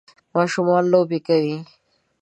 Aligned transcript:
ماشومان 0.33 0.83
لوبی 0.91 1.19
کوی. 1.27 1.55